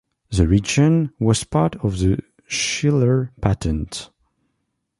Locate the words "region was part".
0.47-1.75